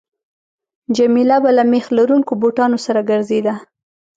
[0.97, 3.53] جميله به له میخ لرونکو بوټانو سره ګرځېده.